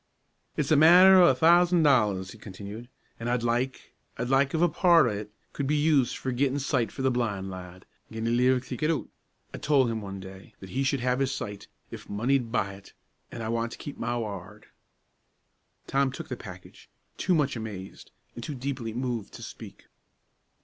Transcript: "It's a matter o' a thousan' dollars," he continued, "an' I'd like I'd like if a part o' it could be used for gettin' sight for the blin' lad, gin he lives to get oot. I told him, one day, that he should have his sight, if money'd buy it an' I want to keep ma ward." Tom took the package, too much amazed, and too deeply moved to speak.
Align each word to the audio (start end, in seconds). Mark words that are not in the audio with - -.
"It's 0.57 0.71
a 0.71 0.75
matter 0.75 1.17
o' 1.21 1.27
a 1.27 1.35
thousan' 1.35 1.83
dollars," 1.83 2.31
he 2.31 2.39
continued, 2.39 2.89
"an' 3.19 3.27
I'd 3.27 3.43
like 3.43 3.93
I'd 4.17 4.29
like 4.29 4.55
if 4.55 4.59
a 4.61 4.67
part 4.67 5.05
o' 5.05 5.11
it 5.11 5.31
could 5.53 5.67
be 5.67 5.75
used 5.75 6.17
for 6.17 6.31
gettin' 6.31 6.57
sight 6.57 6.91
for 6.91 7.03
the 7.03 7.11
blin' 7.11 7.51
lad, 7.51 7.85
gin 8.11 8.25
he 8.25 8.31
lives 8.33 8.69
to 8.69 8.77
get 8.77 8.89
oot. 8.89 9.11
I 9.53 9.59
told 9.59 9.91
him, 9.91 10.01
one 10.01 10.19
day, 10.19 10.55
that 10.59 10.71
he 10.71 10.81
should 10.81 11.01
have 11.01 11.19
his 11.19 11.31
sight, 11.31 11.67
if 11.91 12.09
money'd 12.09 12.51
buy 12.51 12.73
it 12.73 12.93
an' 13.31 13.43
I 13.43 13.49
want 13.49 13.73
to 13.73 13.77
keep 13.77 13.99
ma 13.99 14.17
ward." 14.17 14.65
Tom 15.85 16.11
took 16.11 16.29
the 16.29 16.35
package, 16.35 16.89
too 17.17 17.35
much 17.35 17.55
amazed, 17.55 18.09
and 18.33 18.43
too 18.43 18.55
deeply 18.55 18.95
moved 18.95 19.33
to 19.35 19.43
speak. 19.43 19.85